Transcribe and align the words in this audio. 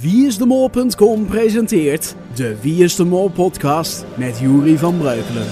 Wieisdemol.com 0.00 1.26
presenteert 1.26 2.14
de 2.34 2.56
Wie 2.60 2.84
is 2.84 2.96
de 2.96 3.04
Mol 3.04 3.28
podcast 3.28 4.04
met 4.14 4.38
Juri 4.38 4.78
van 4.78 4.98
Breukelen. 4.98 5.46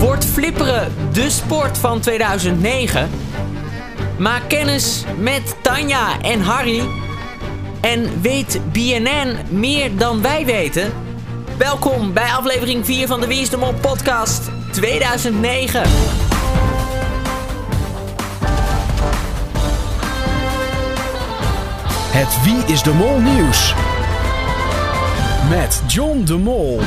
Wordt 0.00 0.24
flipperen 0.24 0.92
de 1.12 1.30
sport 1.30 1.78
van 1.78 2.00
2009? 2.00 3.10
Maak 4.18 4.48
kennis 4.48 5.04
met 5.18 5.56
Tanja 5.62 6.22
en 6.22 6.40
Harry. 6.40 6.82
En 7.80 8.20
weet 8.22 8.60
BNN 8.72 9.36
meer 9.58 9.96
dan 9.96 10.22
wij 10.22 10.46
weten? 10.46 10.92
Welkom 11.58 12.12
bij 12.12 12.28
aflevering 12.28 12.84
4 12.84 13.06
van 13.06 13.20
de 13.20 13.26
Wie 13.26 13.40
is 13.40 13.50
de 13.50 13.56
Mol 13.56 13.74
podcast 13.74 14.50
2009. 14.72 16.19
Het 22.10 22.42
Wie 22.42 22.74
is 22.74 22.82
de 22.82 22.92
Mol 22.92 23.20
nieuws. 23.20 23.74
Met 25.48 25.82
John 25.86 26.24
de 26.24 26.36
Mol. 26.36 26.80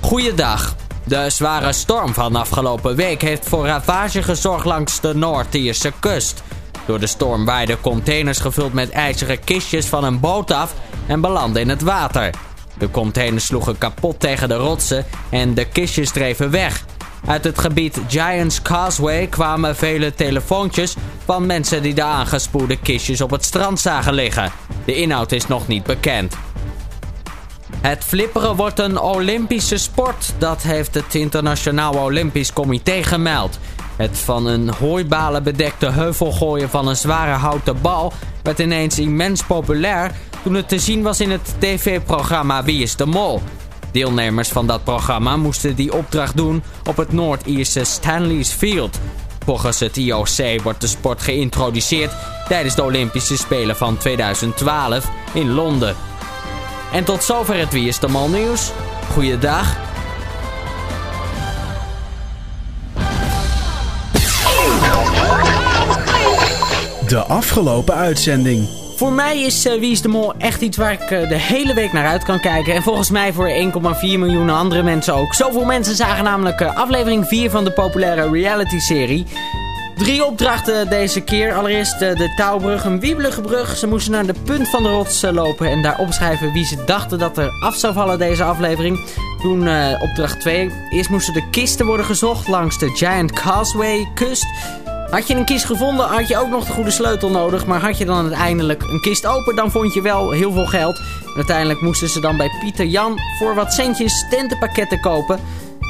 Goeiedag. 0.00 0.74
De 1.04 1.30
zware 1.30 1.72
storm 1.72 2.14
van 2.14 2.36
afgelopen 2.36 2.96
week 2.96 3.22
heeft 3.22 3.48
voor 3.48 3.66
ravage 3.66 4.22
gezorgd 4.22 4.64
langs 4.64 5.00
de 5.00 5.14
Noord-Ierse 5.14 5.92
kust. 6.00 6.42
Door 6.86 7.00
de 7.00 7.06
storm 7.06 7.44
waaiden 7.44 7.80
containers 7.80 8.38
gevuld 8.38 8.72
met 8.72 8.90
ijzeren 8.90 9.44
kistjes 9.44 9.86
van 9.86 10.04
een 10.04 10.20
boot 10.20 10.50
af 10.50 10.74
en 11.06 11.20
belanden 11.20 11.62
in 11.62 11.68
het 11.68 11.82
water. 11.82 12.30
De 12.78 12.90
containers 12.90 13.44
sloegen 13.44 13.78
kapot 13.78 14.20
tegen 14.20 14.48
de 14.48 14.56
rotsen 14.56 15.04
en 15.30 15.54
de 15.54 15.64
kistjes 15.64 16.10
dreven 16.10 16.50
weg. 16.50 16.84
Uit 17.26 17.44
het 17.44 17.58
gebied 17.58 18.00
Giants 18.08 18.62
Causeway 18.62 19.26
kwamen 19.26 19.76
vele 19.76 20.14
telefoontjes 20.14 20.94
van 21.24 21.46
mensen 21.46 21.82
die 21.82 21.94
de 21.94 22.02
aangespoelde 22.02 22.76
kistjes 22.76 23.20
op 23.20 23.30
het 23.30 23.44
strand 23.44 23.80
zagen 23.80 24.14
liggen. 24.14 24.52
De 24.84 24.94
inhoud 24.94 25.32
is 25.32 25.46
nog 25.46 25.66
niet 25.66 25.84
bekend. 25.84 26.36
Het 27.80 28.04
flipperen 28.04 28.56
wordt 28.56 28.78
een 28.78 29.00
Olympische 29.00 29.76
sport, 29.76 30.34
dat 30.38 30.62
heeft 30.62 30.94
het 30.94 31.14
Internationaal 31.14 31.94
Olympisch 31.94 32.52
Comité 32.52 33.02
gemeld. 33.02 33.58
Het 33.96 34.18
van 34.18 34.46
een 34.46 34.68
hooibalen 34.68 35.42
bedekte 35.42 35.90
heuvelgooien 35.90 36.70
van 36.70 36.88
een 36.88 36.96
zware 36.96 37.32
houten 37.32 37.80
bal 37.80 38.12
werd 38.42 38.58
ineens 38.58 38.98
immens 38.98 39.42
populair 39.42 40.12
toen 40.42 40.54
het 40.54 40.68
te 40.68 40.78
zien 40.78 41.02
was 41.02 41.20
in 41.20 41.30
het 41.30 41.54
tv-programma 41.58 42.64
Wie 42.64 42.82
is 42.82 42.96
de 42.96 43.06
Mol. 43.06 43.42
Deelnemers 43.92 44.48
van 44.48 44.66
dat 44.66 44.84
programma 44.84 45.36
moesten 45.36 45.74
die 45.74 45.94
opdracht 45.94 46.36
doen 46.36 46.62
op 46.84 46.96
het 46.96 47.12
Noord-Ierse 47.12 47.84
Stanley's 47.84 48.50
Field. 48.50 48.98
Volgens 49.44 49.80
het 49.80 49.96
IOC 49.96 50.62
wordt 50.62 50.80
de 50.80 50.86
sport 50.86 51.22
geïntroduceerd 51.22 52.12
tijdens 52.48 52.74
de 52.74 52.82
Olympische 52.82 53.36
Spelen 53.36 53.76
van 53.76 53.96
2012 53.96 55.10
in 55.32 55.50
Londen. 55.50 55.96
En 56.92 57.04
tot 57.04 57.24
zover 57.24 57.58
het 57.58 57.72
Wie 57.72 57.88
is 57.88 57.98
de 57.98 58.08
Mol 58.08 58.28
nieuws. 58.28 58.70
Goeiedag. 59.12 59.76
De 67.08 67.24
afgelopen 67.28 67.94
uitzending. 67.94 68.83
Voor 68.96 69.12
mij 69.12 69.40
is 69.40 69.66
uh, 69.66 69.78
Wie 69.78 69.90
is 69.90 70.00
de 70.00 70.08
Mol 70.08 70.34
echt 70.38 70.60
iets 70.60 70.76
waar 70.76 70.92
ik 70.92 71.10
uh, 71.10 71.28
de 71.28 71.38
hele 71.38 71.74
week 71.74 71.92
naar 71.92 72.06
uit 72.06 72.24
kan 72.24 72.40
kijken. 72.40 72.74
En 72.74 72.82
volgens 72.82 73.10
mij 73.10 73.32
voor 73.32 73.48
1,4 73.48 74.00
miljoen 74.00 74.50
andere 74.50 74.82
mensen 74.82 75.14
ook. 75.14 75.34
Zoveel 75.34 75.64
mensen 75.64 75.96
zagen 75.96 76.24
namelijk 76.24 76.60
uh, 76.60 76.76
aflevering 76.76 77.26
4 77.26 77.50
van 77.50 77.64
de 77.64 77.70
populaire 77.70 78.30
reality-serie. 78.30 79.26
Drie 79.96 80.24
opdrachten 80.24 80.88
deze 80.88 81.20
keer. 81.20 81.54
Allereerst 81.54 81.98
de 81.98 82.32
touwbrug, 82.36 82.84
een 82.84 83.00
wiebelige 83.00 83.40
brug. 83.40 83.76
Ze 83.76 83.86
moesten 83.86 84.12
naar 84.12 84.26
de 84.26 84.34
punt 84.44 84.68
van 84.68 84.82
de 84.82 84.88
rots 84.88 85.22
lopen 85.22 85.70
en 85.70 85.82
daar 85.82 85.98
opschrijven 85.98 86.52
wie 86.52 86.64
ze 86.64 86.84
dachten 86.86 87.18
dat 87.18 87.38
er 87.38 87.50
af 87.60 87.76
zou 87.76 87.94
vallen 87.94 88.18
deze 88.18 88.44
aflevering. 88.44 89.00
Toen 89.40 89.68
opdracht 90.00 90.40
2. 90.40 90.70
Eerst 90.90 91.10
moesten 91.10 91.34
de 91.34 91.48
kisten 91.50 91.86
worden 91.86 92.06
gezocht 92.06 92.48
langs 92.48 92.78
de 92.78 92.90
Giant 92.90 93.32
Causeway 93.32 94.08
kust. 94.14 94.46
Had 95.14 95.28
je 95.28 95.34
een 95.34 95.44
kist 95.44 95.64
gevonden, 95.64 96.06
had 96.06 96.28
je 96.28 96.38
ook 96.38 96.48
nog 96.48 96.64
de 96.64 96.72
goede 96.72 96.90
sleutel 96.90 97.30
nodig. 97.30 97.66
Maar 97.66 97.80
had 97.80 97.98
je 97.98 98.04
dan 98.04 98.24
uiteindelijk 98.24 98.82
een 98.82 99.00
kist 99.00 99.26
open, 99.26 99.56
dan 99.56 99.70
vond 99.70 99.94
je 99.94 100.02
wel 100.02 100.30
heel 100.30 100.52
veel 100.52 100.66
geld. 100.66 100.98
En 100.98 101.36
uiteindelijk 101.36 101.80
moesten 101.80 102.08
ze 102.08 102.20
dan 102.20 102.36
bij 102.36 102.50
Pieter 102.60 102.86
Jan 102.86 103.18
voor 103.38 103.54
wat 103.54 103.72
centjes 103.72 104.26
tentenpakketten 104.30 105.00
kopen. 105.00 105.38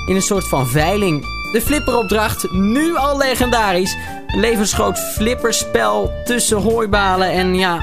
In 0.09 0.15
een 0.15 0.23
soort 0.23 0.49
van 0.49 0.67
veiling. 0.67 1.21
De 1.53 1.61
flipperopdracht, 1.61 2.51
nu 2.53 2.97
al 2.97 3.19
legendarisch. 3.19 3.97
Een 4.27 4.41
levensgroot 4.41 4.99
flipperspel 4.99 6.13
tussen 6.25 6.57
hooibalen 6.57 7.31
en 7.31 7.55
ja, 7.55 7.81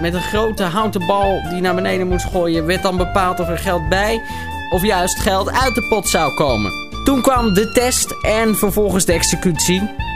met 0.00 0.14
een 0.14 0.22
grote 0.22 0.62
houten 0.62 1.06
bal 1.06 1.42
die 1.50 1.60
naar 1.60 1.74
beneden 1.74 2.08
moest 2.08 2.26
gooien, 2.26 2.66
werd 2.66 2.82
dan 2.82 2.96
bepaald 2.96 3.40
of 3.40 3.48
er 3.48 3.58
geld 3.58 3.88
bij 3.88 4.22
of 4.70 4.82
juist 4.82 5.20
geld 5.20 5.50
uit 5.50 5.74
de 5.74 5.86
pot 5.88 6.08
zou 6.08 6.34
komen. 6.34 6.72
Toen 7.04 7.22
kwam 7.22 7.54
de 7.54 7.70
test 7.72 8.14
en 8.22 8.56
vervolgens 8.56 9.04
de 9.04 9.12
executie. 9.12 10.10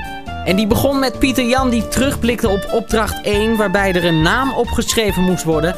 En 0.47 0.57
die 0.57 0.67
begon 0.67 0.99
met 0.99 1.19
Pieter 1.19 1.45
Jan 1.45 1.71
die 1.71 1.89
terugblikte 1.89 2.49
op 2.49 2.69
opdracht 2.73 3.23
1 3.23 3.57
waarbij 3.57 3.93
er 3.93 4.05
een 4.05 4.23
naam 4.23 4.53
opgeschreven 4.53 5.23
moest 5.23 5.45
worden. 5.45 5.75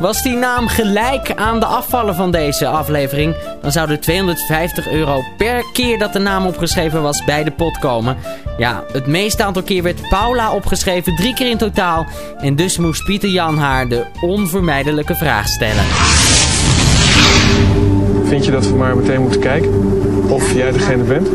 Was 0.00 0.22
die 0.22 0.34
naam 0.34 0.68
gelijk 0.68 1.34
aan 1.34 1.60
de 1.60 1.66
afvallen 1.66 2.14
van 2.14 2.30
deze 2.30 2.66
aflevering, 2.66 3.34
dan 3.62 3.72
zouden 3.72 4.00
250 4.00 4.90
euro 4.90 5.22
per 5.36 5.64
keer 5.72 5.98
dat 5.98 6.12
de 6.12 6.18
naam 6.18 6.46
opgeschreven 6.46 7.02
was 7.02 7.24
bij 7.24 7.44
de 7.44 7.50
pot 7.50 7.78
komen. 7.78 8.16
Ja, 8.58 8.84
het 8.92 9.06
meeste 9.06 9.44
aantal 9.44 9.62
keer 9.62 9.82
werd 9.82 10.08
Paula 10.08 10.52
opgeschreven, 10.52 11.16
drie 11.16 11.34
keer 11.34 11.50
in 11.50 11.58
totaal. 11.58 12.06
En 12.38 12.56
dus 12.56 12.78
moest 12.78 13.04
Pieter 13.04 13.30
Jan 13.30 13.58
haar 13.58 13.88
de 13.88 14.04
onvermijdelijke 14.20 15.14
vraag 15.14 15.48
stellen. 15.48 15.84
Vind 18.24 18.44
je 18.44 18.50
dat 18.50 18.66
we 18.66 18.74
maar 18.74 18.96
meteen 18.96 19.20
moeten 19.20 19.40
kijken 19.40 19.70
of 20.28 20.52
jij 20.52 20.72
degene 20.72 21.02
bent? 21.02 21.28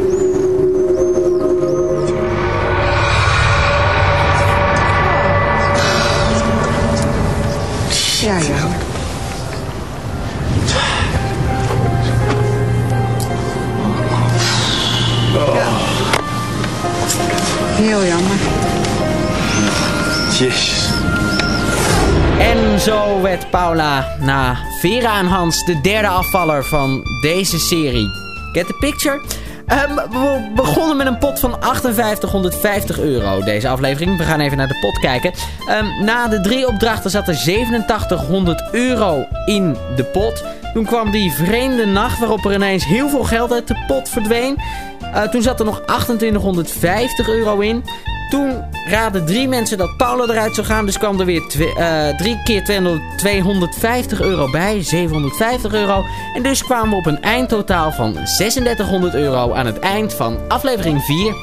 Paula 23.56 24.16
na 24.20 24.58
Vera 24.80 25.20
en 25.20 25.26
Hans 25.26 25.66
de 25.66 25.82
derde 25.82 26.08
afvaller 26.08 26.66
van 26.66 27.04
deze 27.22 27.60
serie. 27.60 28.10
Get 28.52 28.68
the 28.68 28.74
picture? 28.74 29.22
Um, 29.68 29.96
we 29.96 30.52
begonnen 30.56 30.98
met 30.98 31.08
een 31.08 31.18
pot 31.18 31.40
van 31.40 31.58
5850 31.60 33.00
euro 33.00 33.44
deze 33.44 33.68
aflevering. 33.68 34.18
We 34.18 34.24
gaan 34.24 34.40
even 34.40 34.58
naar 34.58 34.68
de 34.68 34.80
pot 34.80 35.00
kijken. 35.00 35.34
Um, 35.70 36.06
na 36.06 36.28
de 36.28 36.42
drie 36.42 36.68
opdrachten 36.68 37.12
zat 37.12 37.28
er 37.28 37.34
8700 37.34 38.64
euro 38.72 39.26
in 39.46 39.78
de 39.96 40.04
pot. 40.04 40.44
Toen 40.74 40.86
kwam 40.86 41.12
die 41.12 41.32
vreemde 41.32 41.86
nacht 41.86 42.20
waarop 42.20 42.46
er 42.46 42.54
ineens 42.54 42.86
heel 42.86 43.10
veel 43.10 43.24
geld 43.24 43.52
uit 43.52 43.68
de 43.68 43.84
pot 43.88 44.10
verdween. 44.10 44.58
Uh, 45.02 45.22
toen 45.22 45.42
zat 45.42 45.60
er 45.60 45.66
nog 45.66 45.82
2850 45.86 47.28
euro 47.28 47.60
in. 47.60 47.84
Toen 48.30 48.64
raadden 48.86 49.26
drie 49.26 49.48
mensen 49.48 49.78
dat 49.78 49.98
Paula 49.98 50.24
eruit 50.24 50.56
zou 50.56 50.68
gaan. 50.68 50.86
Dus 50.86 50.98
kwam 50.98 51.20
er 51.20 51.26
weer 51.26 51.44
uh, 51.58 52.18
drie 52.18 52.42
keer 52.44 52.64
200, 52.64 53.02
250 53.18 54.22
euro 54.22 54.50
bij. 54.52 54.84
750 54.84 55.74
euro. 55.74 56.04
En 56.36 56.44
dus 56.44 56.64
kwamen 56.64 56.90
we 56.90 56.96
op 56.96 57.06
een 57.06 57.22
eindtotaal 57.22 57.92
van 57.92 58.14
3600 58.14 59.14
euro 59.14 59.54
aan 59.54 59.66
het 59.66 59.80
eind 59.80 60.14
van 60.14 60.38
aflevering 60.48 61.02
4. 61.02 61.36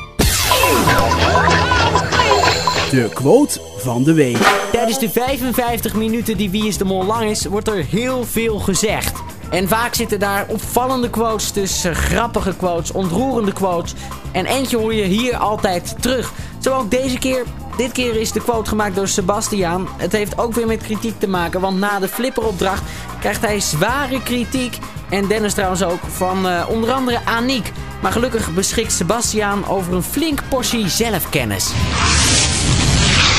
De 2.91 3.09
quote 3.15 3.61
van 3.77 4.05
de 4.05 4.13
week. 4.13 4.39
Tijdens 4.73 4.99
de 4.99 5.11
55 5.11 5.95
minuten 5.95 6.37
die 6.37 6.51
Wie 6.51 6.67
is 6.67 6.77
de 6.77 6.85
Mol 6.85 7.05
lang 7.05 7.31
is, 7.31 7.45
wordt 7.45 7.69
er 7.69 7.85
heel 7.85 8.25
veel 8.25 8.59
gezegd. 8.59 9.23
En 9.51 9.69
vaak 9.69 9.95
zitten 9.95 10.19
daar 10.19 10.47
opvallende 10.49 11.11
quotes 11.11 11.51
tussen, 11.51 11.95
grappige 11.95 12.57
quotes, 12.57 12.93
ontroerende 12.93 13.53
quotes. 13.53 13.95
En 14.33 14.47
eentje 14.47 14.77
hoor 14.77 14.95
je 14.95 15.05
hier 15.05 15.37
altijd 15.37 15.95
terug. 16.01 16.33
Zo 16.63 16.75
ook 16.75 16.91
deze 16.91 17.19
keer. 17.19 17.45
Dit 17.77 17.93
keer 17.93 18.17
is 18.17 18.33
de 18.33 18.41
quote 18.41 18.69
gemaakt 18.69 18.95
door 18.95 19.09
Sebastiaan. 19.09 19.89
Het 19.97 20.13
heeft 20.13 20.39
ook 20.39 20.55
weer 20.55 20.67
met 20.67 20.83
kritiek 20.83 21.19
te 21.19 21.29
maken, 21.29 21.61
want 21.61 21.79
na 21.79 21.99
de 21.99 22.09
flipperopdracht 22.09 22.83
krijgt 23.21 23.41
hij 23.41 23.61
zware 23.61 24.23
kritiek. 24.23 24.79
En 25.11 25.27
Dennis 25.29 25.55
trouwens 25.55 25.83
ook, 25.83 26.01
van 26.09 26.47
uh, 26.47 26.67
onder 26.69 26.93
andere 26.93 27.25
Aniek. 27.25 27.73
Maar 28.03 28.13
gelukkig 28.13 28.55
beschikt 28.55 28.93
Sebastiaan 28.93 29.67
over 29.67 29.95
een 29.95 30.03
flink 30.03 30.41
portie 30.49 30.89
zelfkennis. 30.89 31.71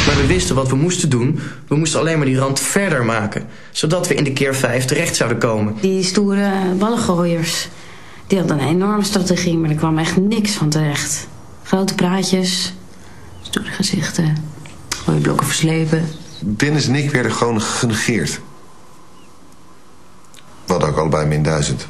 Maar 0.06 0.16
we 0.16 0.26
wisten 0.28 0.56
wat 0.56 0.70
we 0.70 0.76
moesten 0.76 1.10
doen. 1.10 1.40
We 1.68 1.76
moesten 1.76 2.00
alleen 2.00 2.18
maar 2.18 2.28
die 2.28 2.38
rand 2.38 2.60
verder 2.60 3.06
maken. 3.06 3.48
Zodat 3.72 4.08
we 4.08 4.16
in 4.16 4.24
de 4.24 4.34
keer 4.34 4.56
5 4.56 4.86
terecht 4.86 5.16
zouden 5.16 5.38
komen. 5.38 5.76
Die 5.82 6.04
stoere 6.04 6.52
ballengooiers. 6.78 7.68
Die 8.28 8.38
hadden 8.38 8.60
een 8.60 8.68
enorme 8.68 9.04
strategie, 9.04 9.58
maar 9.58 9.70
er 9.70 9.76
kwam 9.76 9.98
echt 9.98 10.18
niks 10.18 10.52
van 10.52 10.70
terecht. 10.70 11.28
Grote 11.64 11.96
praatjes, 11.96 12.74
stoere 13.54 13.72
gezichten. 13.72 14.52
Gooiblokken 14.90 15.46
verslepen. 15.46 16.10
Dennis 16.40 16.88
en 16.88 16.96
ik 16.96 17.12
werden 17.12 17.32
gewoon 17.32 17.62
genegeerd. 17.62 18.40
We 20.66 20.72
hadden 20.72 20.90
ook 20.90 20.98
allebei 20.98 21.28
min 21.28 21.44
duizend. 21.44 21.88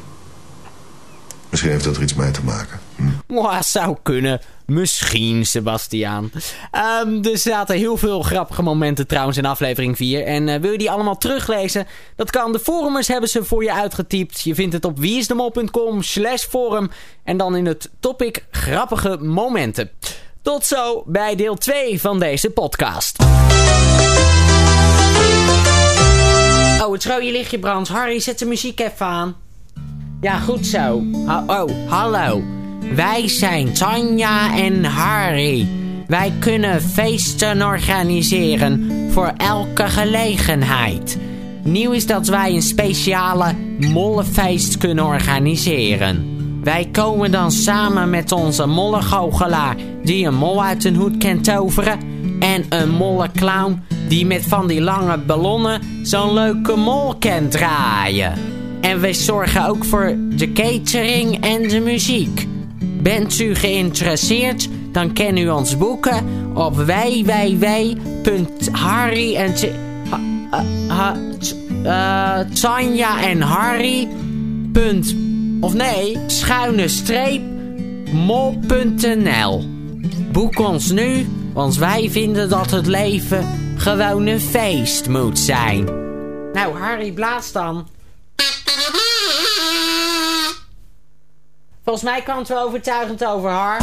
Misschien 1.50 1.72
heeft 1.72 1.84
dat 1.84 1.96
er 1.96 2.02
iets 2.02 2.14
mee 2.14 2.30
te 2.30 2.44
maken. 2.44 2.80
Hm. 2.96 3.60
Zou 3.60 3.96
kunnen. 4.02 4.40
Misschien, 4.66 5.46
Sebastiaan. 5.46 6.30
Ehm, 6.70 7.22
er 7.22 7.38
zaten 7.38 7.76
heel 7.76 7.96
veel 7.96 8.22
grappige 8.22 8.62
momenten 8.62 9.06
trouwens 9.06 9.36
in 9.36 9.46
aflevering 9.46 9.96
4. 9.96 10.24
En 10.24 10.48
eh, 10.48 10.60
wil 10.60 10.72
je 10.72 10.78
die 10.78 10.90
allemaal 10.90 11.18
teruglezen? 11.18 11.86
Dat 12.16 12.30
kan. 12.30 12.52
De 12.52 12.58
forumers 12.58 13.08
hebben 13.08 13.28
ze 13.28 13.44
voor 13.44 13.64
je 13.64 13.72
uitgetypt. 13.72 14.40
Je 14.40 14.54
vindt 14.54 14.74
het 14.74 14.84
op 14.84 14.98
wieisdemol.com 14.98 16.02
slash 16.02 16.44
forum. 16.44 16.90
En 17.24 17.36
dan 17.36 17.56
in 17.56 17.66
het 17.66 17.90
topic 18.00 18.46
grappige 18.50 19.16
momenten. 19.20 19.90
Tot 20.44 20.64
zo 20.64 21.02
bij 21.06 21.36
deel 21.36 21.56
2 21.56 22.00
van 22.00 22.18
deze 22.18 22.50
podcast. 22.50 23.22
Oh, 26.82 26.92
het 26.92 27.04
rode 27.04 27.30
lichtje 27.32 27.58
brandt. 27.58 27.88
Harry, 27.88 28.20
zet 28.20 28.38
de 28.38 28.44
muziek 28.44 28.80
even 28.80 29.06
aan. 29.06 29.36
Ja, 30.20 30.38
goed 30.38 30.66
zo. 30.66 31.02
Oh, 31.46 31.64
hallo. 31.88 32.42
Wij 32.94 33.28
zijn 33.28 33.72
Tanja 33.72 34.56
en 34.56 34.84
Harry. 34.84 35.68
Wij 36.06 36.32
kunnen 36.38 36.82
feesten 36.82 37.62
organiseren 37.62 38.90
voor 39.10 39.32
elke 39.36 39.88
gelegenheid. 39.88 41.18
Nieuw 41.62 41.90
is 41.92 42.06
dat 42.06 42.26
wij 42.26 42.54
een 42.54 42.62
speciale 42.62 43.54
mollenfeest 43.78 44.78
kunnen 44.78 45.04
organiseren. 45.04 46.32
Wij 46.62 46.88
komen 46.92 47.30
dan 47.30 47.52
samen 47.52 48.10
met 48.10 48.32
onze 48.32 48.66
mollegoochelaar 48.66 49.76
die 50.04 50.26
een 50.26 50.34
mol 50.34 50.62
uit 50.62 50.84
een 50.84 50.96
hoed 50.96 51.16
kan 51.18 51.40
toveren... 51.40 51.98
en 52.40 52.64
een 52.68 52.90
molleclown 52.90 53.82
die 54.08 54.26
met 54.26 54.46
van 54.46 54.66
die 54.66 54.80
lange 54.80 55.18
ballonnen 55.18 55.80
zo'n 56.02 56.32
leuke 56.32 56.76
mol 56.76 57.14
kan 57.18 57.48
draaien. 57.48 58.32
En 58.80 59.00
wij 59.00 59.12
zorgen 59.12 59.68
ook 59.68 59.84
voor 59.84 60.16
de 60.28 60.52
catering 60.52 61.44
en 61.44 61.68
de 61.68 61.80
muziek. 61.80 62.46
Bent 63.02 63.38
u 63.38 63.54
geïnteresseerd, 63.54 64.68
dan 64.92 65.12
kan 65.12 65.36
u 65.36 65.48
ons 65.48 65.76
boeken 65.76 66.26
op 66.54 66.76
www.harry 66.76 68.14
en 69.34 69.54
eh, 71.84 73.30
en 73.30 73.40
Harry. 73.40 74.08
Of 75.60 75.74
nee, 75.74 76.18
schuine 76.26 76.88
streep 76.88 77.42
mol.nl. 78.12 79.73
Boek 80.32 80.58
ons 80.58 80.90
nu, 80.90 81.28
want 81.52 81.76
wij 81.76 82.10
vinden 82.10 82.48
dat 82.48 82.70
het 82.70 82.86
leven 82.86 83.46
gewoon 83.76 84.26
een 84.26 84.40
feest 84.40 85.08
moet 85.08 85.38
zijn. 85.38 85.84
Nou, 86.52 86.78
Harry, 86.78 87.12
blaas 87.12 87.52
dan. 87.52 87.88
Volgens 91.84 92.04
mij 92.04 92.22
kan 92.22 92.38
het 92.38 92.48
wel 92.48 92.62
overtuigend 92.66 93.24
over 93.24 93.50
haar. 93.50 93.78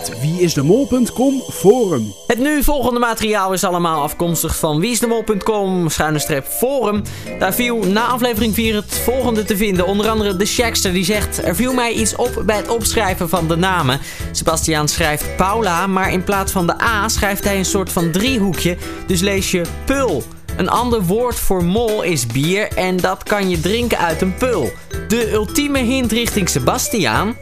Het 0.00 0.20
wieisdemol.com 0.20 1.42
forum. 1.50 2.14
Het 2.26 2.38
nu 2.38 2.62
volgende 2.62 3.00
materiaal 3.00 3.52
is 3.52 3.64
allemaal 3.64 4.02
afkomstig 4.02 4.56
van 4.56 4.80
wiesdemol.com, 4.80 5.88
schuine 5.88 6.18
streep 6.18 6.46
forum. 6.46 7.02
Daar 7.38 7.54
viel 7.54 7.76
na 7.76 8.06
aflevering 8.06 8.54
4 8.54 8.74
het 8.74 8.98
volgende 8.98 9.44
te 9.44 9.56
vinden. 9.56 9.86
Onder 9.86 10.08
andere 10.08 10.36
de 10.36 10.44
Shackster 10.44 10.92
die 10.92 11.04
zegt... 11.04 11.44
Er 11.44 11.56
viel 11.56 11.72
mij 11.72 11.92
iets 11.92 12.16
op 12.16 12.42
bij 12.46 12.56
het 12.56 12.68
opschrijven 12.68 13.28
van 13.28 13.48
de 13.48 13.56
namen. 13.56 14.00
Sebastiaan 14.32 14.88
schrijft 14.88 15.36
Paula, 15.36 15.86
maar 15.86 16.12
in 16.12 16.24
plaats 16.24 16.52
van 16.52 16.66
de 16.66 16.80
A 16.82 17.08
schrijft 17.08 17.44
hij 17.44 17.58
een 17.58 17.64
soort 17.64 17.92
van 17.92 18.10
driehoekje. 18.10 18.76
Dus 19.06 19.20
lees 19.20 19.50
je 19.50 19.62
pul. 19.84 20.22
Een 20.56 20.68
ander 20.68 21.02
woord 21.02 21.38
voor 21.38 21.64
mol 21.64 22.02
is 22.02 22.26
bier 22.26 22.68
en 22.68 22.96
dat 22.96 23.22
kan 23.22 23.50
je 23.50 23.60
drinken 23.60 23.98
uit 23.98 24.20
een 24.20 24.34
pul. 24.34 24.72
De 25.08 25.32
ultieme 25.32 25.78
hint 25.78 26.12
richting 26.12 26.48
Sebastiaan... 26.48 27.36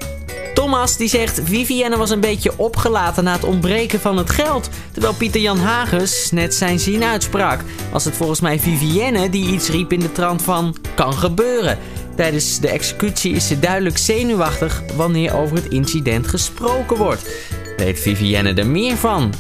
Thomas 0.59 0.97
die 0.97 1.09
zegt 1.09 1.41
Vivienne 1.45 1.97
was 1.97 2.11
een 2.11 2.21
beetje 2.21 2.53
opgelaten 2.57 3.25
na 3.25 3.33
het 3.33 3.45
ontbreken 3.45 4.01
van 4.01 4.17
het 4.17 4.31
geld. 4.31 4.69
Terwijl 4.93 5.15
Pieter 5.15 5.41
Jan 5.41 5.59
Hagens 5.59 6.31
net 6.31 6.55
zijn 6.55 6.79
zin 6.79 7.05
uitsprak. 7.05 7.61
Was 7.93 8.05
het 8.05 8.17
volgens 8.17 8.41
mij 8.41 8.61
Vivienne 8.61 9.31
die 9.31 9.53
iets 9.53 9.69
riep 9.69 9.93
in 9.93 10.01
de 10.01 10.13
trant 10.13 10.43
van 10.43 10.77
kan 10.95 11.13
gebeuren. 11.13 11.79
Tijdens 12.17 12.61
de 12.61 12.69
executie 12.69 13.33
is 13.33 13.47
ze 13.47 13.59
duidelijk 13.59 13.99
zenuwachtig 13.99 14.83
wanneer 14.97 15.37
over 15.37 15.57
het 15.57 15.69
incident 15.69 16.27
gesproken 16.27 16.97
wordt. 16.97 17.31
Weet 17.77 18.01
Vivienne 18.01 18.55
er 18.55 18.67
meer 18.67 18.97
van? 18.97 19.35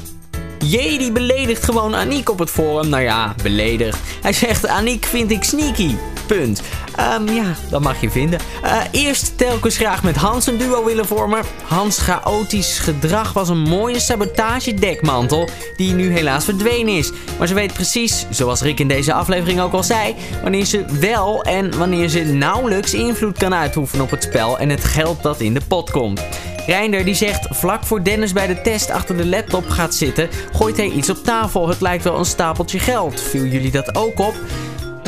Jee, 0.58 0.98
die 0.98 1.12
beledigt 1.12 1.64
gewoon 1.64 1.94
Aniek 1.94 2.30
op 2.30 2.38
het 2.38 2.50
forum. 2.50 2.88
Nou 2.88 3.02
ja, 3.02 3.34
beledigd. 3.42 3.98
Hij 4.22 4.32
zegt, 4.32 4.66
Aniek 4.66 5.04
vind 5.04 5.30
ik 5.30 5.44
sneaky. 5.44 5.94
Punt. 6.28 6.62
Ehm, 6.96 7.28
ja, 7.28 7.54
dat 7.70 7.80
mag 7.80 8.00
je 8.00 8.10
vinden. 8.10 8.40
Eh, 8.62 8.80
eerst 8.90 9.38
telkens 9.38 9.76
graag 9.76 10.02
met 10.02 10.16
Hans 10.16 10.46
een 10.46 10.58
duo 10.58 10.84
willen 10.84 11.06
vormen. 11.06 11.42
Hans' 11.64 11.98
chaotisch 11.98 12.78
gedrag 12.78 13.32
was 13.32 13.48
een 13.48 13.62
mooie 13.62 14.00
sabotagedekmantel 14.00 15.48
die 15.76 15.92
nu 15.92 16.12
helaas 16.12 16.44
verdwenen 16.44 16.96
is. 16.96 17.12
Maar 17.38 17.46
ze 17.46 17.54
weet 17.54 17.72
precies, 17.72 18.26
zoals 18.30 18.60
Rick 18.60 18.80
in 18.80 18.88
deze 18.88 19.12
aflevering 19.12 19.60
ook 19.60 19.72
al 19.72 19.82
zei, 19.82 20.14
wanneer 20.42 20.64
ze 20.64 20.84
wel 21.00 21.42
en 21.42 21.78
wanneer 21.78 22.08
ze 22.08 22.24
nauwelijks 22.24 22.94
invloed 22.94 23.38
kan 23.38 23.54
uitoefenen 23.54 24.04
op 24.04 24.10
het 24.10 24.22
spel 24.22 24.58
en 24.58 24.68
het 24.68 24.84
geld 24.84 25.22
dat 25.22 25.40
in 25.40 25.54
de 25.54 25.60
pot 25.68 25.90
komt. 25.90 26.20
Reinder 26.66 27.04
die 27.04 27.14
zegt 27.14 27.46
vlak 27.50 27.84
voor 27.84 28.04
Dennis 28.04 28.32
bij 28.32 28.46
de 28.46 28.60
test 28.60 28.90
achter 28.90 29.16
de 29.16 29.26
laptop 29.26 29.68
gaat 29.68 29.94
zitten, 29.94 30.28
gooit 30.52 30.76
hij 30.76 30.88
iets 30.88 31.10
op 31.10 31.24
tafel. 31.24 31.68
Het 31.68 31.80
lijkt 31.80 32.04
wel 32.04 32.18
een 32.18 32.24
stapeltje 32.24 32.78
geld. 32.78 33.20
Viel 33.20 33.44
jullie 33.44 33.70
dat 33.70 33.96
ook 33.96 34.18
op? 34.18 34.34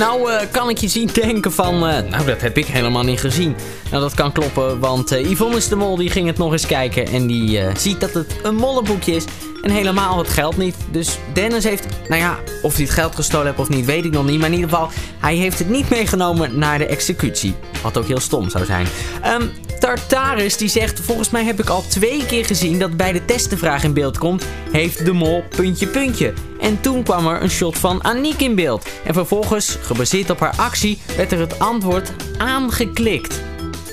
Nou, 0.00 0.32
eh, 0.32 0.47
kan 0.50 0.69
ik 0.69 0.79
je 0.79 0.88
zien 0.88 1.11
denken 1.23 1.52
van... 1.52 1.75
eh, 1.75 2.02
nou, 2.11 2.25
dat 2.25 2.41
heb 2.41 2.56
ik 2.56 2.67
helemaal 2.67 3.02
niet 3.02 3.20
gezien. 3.20 3.56
Nou, 3.91 4.02
dat 4.02 4.14
kan 4.14 4.32
kloppen, 4.32 4.79
want 4.79 5.12
eh, 5.12 5.31
Yvonne 5.31 5.56
is 5.56 5.69
de 5.69 5.76
mol. 5.76 5.97
Die 5.97 6.11
ging 6.11 6.26
het 6.26 6.38
nog 6.38 6.52
eens 6.52 6.67
kijken 6.67 7.06
en 7.06 7.26
die 7.26 7.61
ziet 7.76 8.00
dat 8.00 8.12
het 8.12 8.37
een 8.43 8.55
mollenboekje 8.55 9.14
is. 9.14 9.25
En 9.62 9.70
helemaal 9.70 10.19
het 10.19 10.29
geld 10.29 10.56
niet. 10.56 10.76
Dus 10.91 11.19
Dennis 11.32 11.64
heeft... 11.64 11.87
Nou 12.08 12.20
ja, 12.20 12.38
of 12.62 12.75
hij 12.75 12.85
het 12.85 12.93
geld 12.93 13.14
gestolen 13.14 13.47
heeft 13.47 13.58
of 13.58 13.69
niet, 13.69 13.85
weet 13.85 14.05
ik 14.05 14.12
nog 14.12 14.26
niet. 14.26 14.38
Maar 14.38 14.49
in 14.49 14.55
ieder 14.55 14.70
geval, 14.70 14.91
hij 15.19 15.35
heeft 15.35 15.58
het 15.58 15.69
niet 15.69 15.91
meegenomen 15.91 16.58
naar 16.58 16.79
de 16.79 16.87
executie. 16.87 17.55
Wat 17.82 17.99
ook 17.99 18.06
heel 18.06 18.20
stom 18.20 18.50
zou 18.50 18.64
zijn. 18.64 18.87
Ehm, 19.23 19.43
Tartarus 19.81 20.56
die 20.56 20.69
zegt... 20.69 21.00
Volgens 21.00 21.31
mij 21.31 21.44
heb 21.44 21.61
ik 21.61 21.69
al 21.69 21.85
twee 21.87 22.27
keer 22.27 22.44
gezien 22.44 22.79
dat 22.79 22.97
bij 22.97 23.12
de 23.12 23.25
test 23.25 23.51
de 23.51 23.56
vraag 23.56 23.84
in 23.84 23.93
beeld 23.93 24.19
komt... 24.19 24.44
Heeft 24.72 25.05
de 25.05 25.13
mol 25.13 25.44
puntje 25.56 25.87
puntje? 25.87 26.32
En 26.60 26.81
toen 26.81 27.03
kwam 27.03 27.27
er 27.27 27.43
een 27.43 27.51
shot 27.51 27.79
van 27.79 28.05
Aniek 28.05 28.41
in 28.41 28.55
beeld. 28.55 28.89
En 29.05 29.15
vervolgens, 29.15 29.77
gebaseerd 29.82 30.31
op 30.31 30.41
haar 30.41 30.56
actie, 30.56 30.99
werd 31.17 31.32
er 31.32 31.39
het 31.39 31.58
antwoord 31.58 32.13
aangeklikt. 32.39 33.50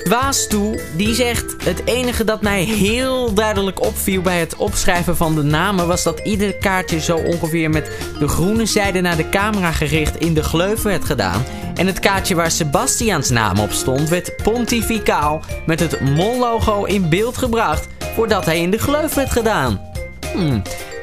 Waastoe, 0.08 0.80
die 0.96 1.14
zegt... 1.14 1.64
Het 1.64 1.82
enige 1.84 2.24
dat 2.24 2.42
mij 2.42 2.62
heel 2.62 3.34
duidelijk 3.34 3.82
opviel 3.82 4.22
bij 4.22 4.40
het 4.40 4.56
opschrijven 4.56 5.16
van 5.16 5.34
de 5.34 5.42
namen... 5.42 5.86
was 5.86 6.02
dat 6.02 6.20
ieder 6.24 6.54
kaartje 6.54 7.00
zo 7.00 7.16
ongeveer 7.16 7.70
met 7.70 7.90
de 8.18 8.28
groene 8.28 8.66
zijde 8.66 9.00
naar 9.00 9.16
de 9.16 9.28
camera 9.28 9.72
gericht 9.72 10.16
in 10.16 10.34
de 10.34 10.42
gleuf 10.42 10.82
werd 10.82 11.04
gedaan. 11.04 11.44
En 11.74 11.86
het 11.86 11.98
kaartje 11.98 12.34
waar 12.34 12.50
Sebastiaans 12.50 13.30
naam 13.30 13.58
op 13.58 13.72
stond 13.72 14.08
werd 14.08 14.36
pontificaal 14.42 15.42
met 15.66 15.80
het 15.80 16.00
mol-logo 16.00 16.84
in 16.84 17.08
beeld 17.08 17.36
gebracht... 17.36 17.86
voordat 18.14 18.44
hij 18.44 18.60
in 18.60 18.70
de 18.70 18.78
gleuf 18.78 19.14
werd 19.14 19.30
gedaan. 19.30 19.87
Hmm. 20.34 20.62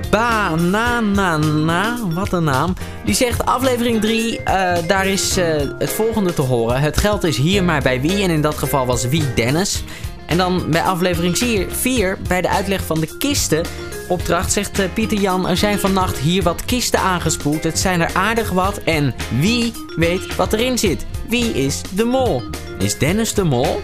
Bananana, 0.09 1.97
wat 2.13 2.33
een 2.33 2.43
naam. 2.43 2.73
Die 3.05 3.15
zegt 3.15 3.45
aflevering 3.45 4.01
3, 4.01 4.43
daar 4.87 5.07
is 5.07 5.37
eh, 5.37 5.45
het 5.79 5.89
volgende 5.89 6.33
te 6.33 6.41
horen. 6.41 6.81
Het 6.81 6.97
geld 6.97 7.23
is 7.23 7.37
hier 7.37 7.63
maar 7.63 7.81
bij 7.81 8.01
wie 8.01 8.23
en 8.23 8.29
in 8.29 8.41
dat 8.41 8.57
geval 8.57 8.85
was 8.85 9.07
wie 9.07 9.33
Dennis. 9.33 9.83
En 10.25 10.37
dan 10.37 10.65
bij 10.69 10.81
aflevering 10.81 11.37
4, 11.69 12.17
bij 12.27 12.41
de 12.41 12.49
uitleg 12.49 12.83
van 12.83 12.99
de 12.99 13.17
kisten. 13.17 13.65
Opdracht 14.07 14.51
zegt 14.51 14.79
eh, 14.79 14.85
Pieter 14.93 15.17
Jan, 15.17 15.47
er 15.47 15.57
zijn 15.57 15.79
vannacht 15.79 16.17
hier 16.17 16.43
wat 16.43 16.65
kisten 16.65 16.99
aangespoeld. 16.99 17.63
Het 17.63 17.79
zijn 17.79 18.01
er 18.01 18.13
aardig 18.13 18.49
wat 18.49 18.77
en 18.77 19.15
wie 19.39 19.73
weet 19.95 20.35
wat 20.35 20.53
erin 20.53 20.77
zit. 20.77 21.05
Wie 21.27 21.53
is 21.53 21.81
de 21.91 22.03
mol? 22.03 22.43
Is 22.79 22.97
Dennis 22.97 23.33
de 23.33 23.43
mol? 23.43 23.81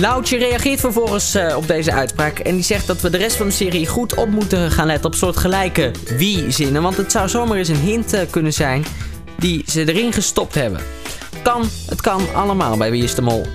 Loutje 0.00 0.38
reageert 0.38 0.80
vervolgens 0.80 1.34
eh, 1.34 1.56
op 1.56 1.66
deze 1.66 1.92
uitspraak 1.92 2.38
en 2.38 2.54
die 2.54 2.64
zegt 2.64 2.86
dat 2.86 3.00
we 3.00 3.10
de 3.10 3.16
rest 3.16 3.36
van 3.36 3.46
de 3.46 3.52
serie 3.52 3.86
goed 3.86 4.14
op 4.14 4.28
moeten 4.28 4.70
gaan 4.70 4.86
letten 4.86 5.06
op 5.06 5.14
soortgelijke 5.14 5.90
wie-zinnen. 6.16 6.82
Want 6.82 6.96
het 6.96 7.12
zou 7.12 7.28
zomaar 7.28 7.58
eens 7.58 7.68
een 7.68 7.76
hint 7.76 8.12
eh, 8.12 8.20
kunnen 8.30 8.52
zijn 8.52 8.84
die 9.38 9.64
ze 9.66 9.92
erin 9.92 10.12
gestopt 10.12 10.54
hebben. 10.54 10.80
Kan, 11.42 11.68
het 11.86 12.00
kan 12.00 12.34
allemaal 12.34 12.76
bij 12.76 12.90
Wie 12.90 13.02
is 13.02 13.14
de 13.14 13.22
Mol. 13.22 13.46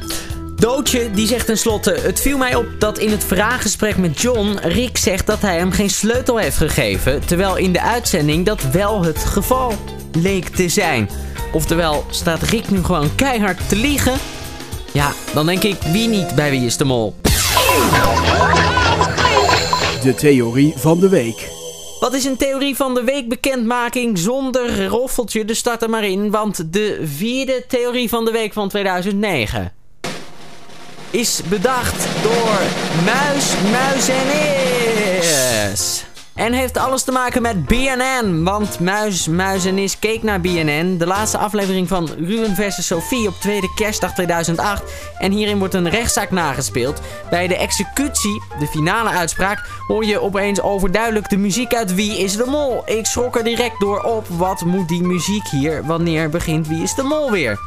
Doodje 0.55 1.12
die 1.12 1.27
zegt 1.27 1.45
tenslotte: 1.45 1.98
Het 2.01 2.21
viel 2.21 2.38
mij 2.38 2.55
op 2.55 2.65
dat 2.79 2.98
in 2.98 3.12
het 3.12 3.24
vraaggesprek 3.24 3.98
met 3.98 4.21
John 4.21 4.57
Rick 4.62 4.98
zegt 4.98 5.27
dat 5.27 5.41
hij 5.41 5.57
hem 5.57 5.71
geen 5.71 5.89
sleutel 5.89 6.38
heeft 6.38 6.57
gegeven. 6.57 7.25
Terwijl 7.25 7.57
in 7.57 7.71
de 7.71 7.81
uitzending 7.81 8.45
dat 8.45 8.62
wel 8.71 9.03
het 9.03 9.19
geval 9.19 9.74
leek 10.12 10.48
te 10.48 10.69
zijn. 10.69 11.10
Oftewel, 11.51 12.05
staat 12.10 12.41
Rick 12.41 12.69
nu 12.69 12.83
gewoon 12.83 13.15
keihard 13.15 13.69
te 13.69 13.75
liegen? 13.75 14.13
Ja, 14.93 15.13
dan 15.33 15.45
denk 15.45 15.63
ik 15.63 15.81
wie 15.81 16.07
niet 16.07 16.36
bij 16.36 16.50
Wie 16.50 16.65
is 16.65 16.77
de 16.77 16.86
Mol. 16.86 17.15
De 20.03 20.13
theorie 20.15 20.74
van 20.75 21.00
de 21.00 21.10
week. 21.10 21.50
Wat 22.00 22.13
is 22.13 22.25
een 22.25 22.38
theorie 22.38 22.75
van 22.75 22.93
de 22.93 23.03
week 23.03 23.29
bekendmaking 23.29 24.17
zonder 24.17 24.88
roffeltje? 24.88 25.45
Dus 25.45 25.57
start 25.57 25.81
er 25.81 25.89
maar 25.89 26.03
in, 26.03 26.31
want 26.31 26.74
de 26.74 27.01
vierde 27.03 27.63
theorie 27.67 28.10
van 28.10 28.25
de 28.25 28.31
week 28.31 28.53
van 28.53 28.69
2009 28.69 29.71
is 31.12 31.41
bedacht 31.50 32.07
door 32.24 32.60
Muis, 33.05 33.53
Muis 33.71 34.07
en 34.10 34.27
Is. 34.27 34.90
En 36.41 36.53
heeft 36.53 36.77
alles 36.77 37.03
te 37.03 37.12
maken 37.12 37.41
met 37.41 37.65
BNN. 37.65 38.43
Want 38.43 38.79
Muis, 38.79 39.27
Muis 39.27 39.65
en 39.65 40.00
keek 40.00 40.24
naar 40.24 40.41
BNN. 40.41 40.95
De 40.98 41.05
laatste 41.05 41.38
aflevering 41.38 41.88
van 41.88 42.10
Ruben 42.17 42.55
vs. 42.55 42.88
Sophie 42.88 43.27
op 43.27 43.33
tweede 43.33 43.74
kerstdag 43.75 44.13
2008. 44.13 44.83
En 45.17 45.31
hierin 45.31 45.60
wordt 45.60 45.74
een 45.74 45.89
rechtszaak 45.89 46.31
nagespeeld. 46.31 47.01
Bij 47.29 47.48
de 47.48 47.57
executie, 47.57 48.41
de 48.60 48.67
finale 48.67 49.10
uitspraak, 49.10 49.67
hoor 49.88 50.05
je 50.05 50.21
opeens 50.21 50.62
overduidelijk 50.62 51.29
de 51.29 51.38
muziek 51.38 51.74
uit 51.74 51.95
Wie 51.95 52.17
is 52.17 52.36
de 52.36 52.45
Mol. 52.45 52.83
Ik 52.86 53.05
schrok 53.05 53.38
er 53.38 53.43
direct 53.43 53.79
door 53.79 54.01
op. 54.01 54.27
Wat 54.27 54.62
moet 54.62 54.88
die 54.88 55.03
muziek 55.03 55.48
hier? 55.48 55.86
Wanneer 55.86 56.29
begint 56.29 56.67
Wie 56.67 56.83
is 56.83 56.95
de 56.95 57.03
Mol 57.03 57.31
weer? 57.31 57.60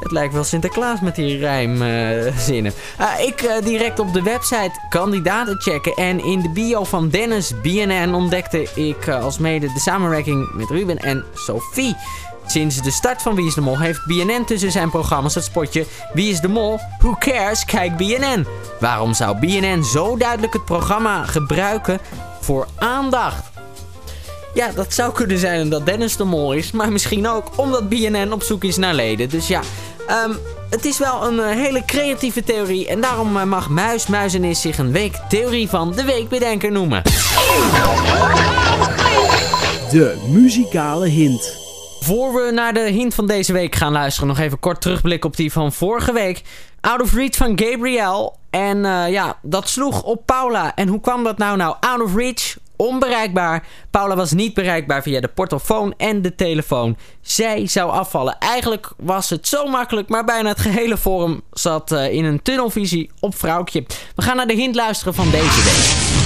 Het 0.00 0.12
lijkt 0.12 0.34
wel 0.34 0.44
Sinterklaas 0.44 1.00
met 1.00 1.14
die 1.14 1.38
rijmzinnen. 1.38 2.72
Uh, 3.00 3.26
ik 3.26 3.42
uh, 3.42 3.52
direct 3.64 3.98
op 3.98 4.12
de 4.12 4.22
website 4.22 4.72
kandidaten 4.88 5.60
checken. 5.60 5.94
En 5.94 6.24
in 6.24 6.40
de 6.40 6.50
bio 6.50 6.84
van 6.84 7.08
Dennis 7.08 7.52
BNN 7.62 8.14
ontdekte 8.14 8.68
ik 8.74 9.08
als 9.08 9.38
mede 9.38 9.72
de 9.72 9.80
samenwerking 9.80 10.52
met 10.54 10.70
Ruben 10.70 10.98
en 10.98 11.24
Sophie. 11.34 11.96
Sinds 12.46 12.82
de 12.82 12.90
start 12.90 13.22
van 13.22 13.34
Wie 13.34 13.46
is 13.46 13.54
de 13.54 13.60
Mol 13.60 13.78
heeft 13.78 14.06
BNN 14.06 14.44
tussen 14.46 14.72
zijn 14.72 14.90
programma's 14.90 15.34
het 15.34 15.44
spotje 15.44 15.86
Wie 16.12 16.30
is 16.30 16.40
de 16.40 16.48
Mol? 16.48 16.80
Who 16.98 17.16
cares? 17.18 17.64
Kijk 17.64 17.96
BNN. 17.96 18.46
Waarom 18.80 19.14
zou 19.14 19.38
BNN 19.38 19.84
zo 19.84 20.16
duidelijk 20.16 20.52
het 20.52 20.64
programma 20.64 21.24
gebruiken 21.24 22.00
voor 22.40 22.66
aandacht? 22.76 23.44
Ja, 24.54 24.70
dat 24.74 24.94
zou 24.94 25.12
kunnen 25.12 25.38
zijn 25.38 25.62
omdat 25.62 25.86
Dennis 25.86 26.16
de 26.16 26.24
mol 26.24 26.52
is. 26.52 26.70
Maar 26.70 26.92
misschien 26.92 27.28
ook 27.28 27.50
omdat 27.56 27.88
BNN 27.88 28.32
op 28.32 28.42
zoek 28.42 28.64
is 28.64 28.76
naar 28.76 28.94
leden. 28.94 29.28
Dus 29.28 29.48
ja, 29.48 29.60
um, 30.10 30.38
het 30.70 30.84
is 30.84 30.98
wel 30.98 31.26
een 31.26 31.34
uh, 31.34 31.50
hele 31.50 31.84
creatieve 31.84 32.44
theorie. 32.44 32.88
En 32.88 33.00
daarom 33.00 33.36
uh, 33.36 33.42
mag 33.42 33.68
Muis 33.68 34.06
Muizenis 34.06 34.60
zich 34.60 34.78
een 34.78 34.92
week 34.92 35.14
theorie 35.28 35.68
van 35.68 35.92
de 35.92 36.04
week 36.04 36.28
bedenker 36.28 36.72
noemen. 36.72 37.02
De 39.90 40.26
muzikale 40.28 41.08
hint. 41.08 41.56
Voor 42.00 42.34
we 42.34 42.50
naar 42.50 42.74
de 42.74 42.80
hint 42.80 43.14
van 43.14 43.26
deze 43.26 43.52
week 43.52 43.74
gaan 43.74 43.92
luisteren, 43.92 44.28
nog 44.28 44.38
even 44.38 44.58
kort 44.58 44.80
terugblikken 44.80 45.30
op 45.30 45.36
die 45.36 45.52
van 45.52 45.72
vorige 45.72 46.12
week. 46.12 46.42
Out 46.80 47.02
of 47.02 47.14
Reach 47.14 47.36
van 47.36 47.58
Gabriel. 47.60 48.36
En 48.50 48.84
uh, 48.84 49.10
ja, 49.10 49.38
dat 49.42 49.68
sloeg 49.68 50.02
op 50.02 50.26
Paula. 50.26 50.74
En 50.74 50.88
hoe 50.88 51.00
kwam 51.00 51.24
dat 51.24 51.38
nou? 51.38 51.56
Nou, 51.56 51.76
Out 51.80 52.00
of 52.00 52.14
Reach, 52.14 52.56
onbereikbaar. 52.78 53.66
Paula 53.90 54.16
was 54.16 54.32
niet 54.32 54.54
bereikbaar 54.54 55.02
via 55.02 55.20
de 55.20 55.28
portofoon 55.28 55.94
en 55.96 56.22
de 56.22 56.34
telefoon. 56.34 56.96
Zij 57.20 57.66
zou 57.66 57.90
afvallen. 57.90 58.36
Eigenlijk 58.38 58.92
was 58.96 59.30
het 59.30 59.48
zo 59.48 59.66
makkelijk, 59.66 60.08
maar 60.08 60.24
bijna 60.24 60.48
het 60.48 60.60
gehele 60.60 60.96
forum 60.96 61.40
zat 61.52 61.92
uh, 61.92 62.12
in 62.12 62.24
een 62.24 62.42
tunnelvisie 62.42 63.10
op 63.20 63.36
vrouwtje. 63.36 63.84
We 64.14 64.22
gaan 64.22 64.36
naar 64.36 64.46
de 64.46 64.54
hint 64.54 64.74
luisteren 64.74 65.14
van 65.14 65.30
deze 65.30 65.62
week. 65.64 66.16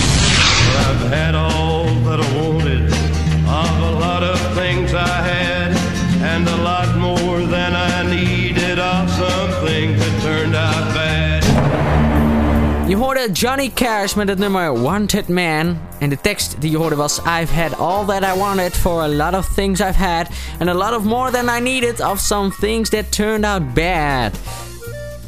Johnny 13.31 13.71
Cash 13.75 14.15
met 14.15 14.29
het 14.29 14.39
nummer 14.39 14.83
Wanted 14.83 15.29
Man. 15.29 15.79
En 15.99 16.09
de 16.09 16.21
tekst 16.21 16.57
die 16.59 16.71
je 16.71 16.77
hoorde 16.77 16.97
was 16.97 17.19
I've 17.19 17.55
had 17.55 17.79
all 17.79 18.05
that 18.07 18.37
I 18.37 18.39
wanted 18.39 18.77
for 18.77 19.03
a 19.03 19.09
lot 19.09 19.35
of 19.35 19.49
things 19.55 19.81
I've 19.81 20.05
had. 20.05 20.27
And 20.59 20.69
a 20.69 20.75
lot 20.75 20.93
of 20.93 21.05
more 21.05 21.31
than 21.31 21.57
I 21.57 21.61
needed 21.61 22.01
of 22.01 22.21
some 22.21 22.51
things 22.61 22.89
that 22.89 23.13
turned 23.13 23.45
out 23.45 23.75
bad. 23.75 24.33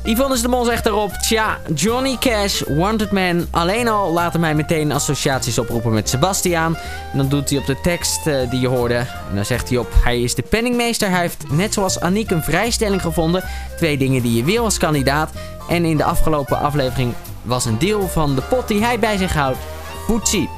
Yvonne 0.03 0.41
de 0.41 0.49
Mol 0.49 0.65
zegt 0.65 0.87
erop, 0.87 1.13
tja, 1.13 1.59
Johnny 1.75 2.17
Cash, 2.19 2.63
Wanted 2.69 3.11
Man, 3.11 3.47
alleen 3.51 3.89
al 3.89 4.13
laten 4.13 4.41
mij 4.41 4.55
meteen 4.55 4.93
associaties 4.93 5.59
oproepen 5.59 5.93
met 5.93 6.09
Sebastiaan. 6.09 6.77
En 7.13 7.19
dan 7.19 7.29
doet 7.29 7.51
hij 7.51 7.59
op 7.59 7.67
de 7.67 7.81
tekst 7.81 8.27
uh, 8.27 8.51
die 8.51 8.61
je 8.61 8.69
hoorde, 8.69 8.97
en 9.29 9.35
dan 9.35 9.45
zegt 9.45 9.69
hij 9.69 9.79
op, 9.79 9.93
hij 10.03 10.23
is 10.23 10.35
de 10.35 10.43
penningmeester, 10.43 11.11
hij 11.11 11.21
heeft 11.21 11.45
net 11.51 11.73
zoals 11.73 12.01
Aniek 12.01 12.31
een 12.31 12.43
vrijstelling 12.43 13.03
gevonden. 13.03 13.45
Twee 13.77 13.97
dingen 13.97 14.23
die 14.23 14.37
je 14.37 14.45
wil 14.45 14.65
als 14.65 14.79
kandidaat. 14.79 15.31
En 15.69 15.85
in 15.85 15.97
de 15.97 16.05
afgelopen 16.05 16.59
aflevering 16.59 17.15
was 17.45 17.65
een 17.65 17.79
deel 17.79 18.09
van 18.09 18.35
de 18.35 18.43
pot 18.43 18.69
die 18.69 18.85
hij 18.85 18.99
bij 18.99 19.17
zich 19.17 19.35
houdt, 19.35 19.59
Poetsie. 20.07 20.49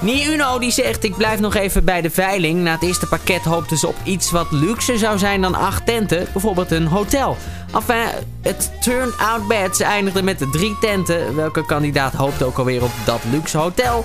Nie 0.00 0.32
Uno 0.32 0.58
die 0.58 0.70
zegt, 0.70 1.04
ik 1.04 1.16
blijf 1.16 1.40
nog 1.40 1.54
even 1.54 1.84
bij 1.84 2.00
de 2.00 2.10
veiling. 2.10 2.62
Na 2.62 2.72
het 2.72 2.82
eerste 2.82 3.06
pakket 3.06 3.44
hoopten 3.44 3.76
ze 3.76 3.86
op 3.86 3.96
iets 4.04 4.30
wat 4.30 4.46
luxer 4.50 4.98
zou 4.98 5.18
zijn 5.18 5.40
dan 5.40 5.54
acht 5.54 5.86
tenten. 5.86 6.26
Bijvoorbeeld 6.32 6.70
een 6.70 6.86
hotel. 6.86 7.36
Enfin, 7.74 8.08
het 8.42 8.72
turned 8.80 9.18
out 9.18 9.48
bad. 9.48 9.76
Ze 9.76 9.84
eindigden 9.84 10.24
met 10.24 10.38
de 10.38 10.50
drie 10.50 10.78
tenten. 10.80 11.36
Welke 11.36 11.66
kandidaat 11.66 12.12
hoopte 12.12 12.44
ook 12.44 12.58
alweer 12.58 12.82
op 12.82 12.90
dat 13.04 13.20
luxe 13.30 13.58
hotel? 13.58 14.04